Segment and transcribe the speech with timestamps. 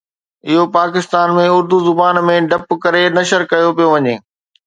[0.51, 4.15] اهو پاڪستان ۾ اردو زبان ۾ ڊب ڪري نشر ڪيو پيو وڃي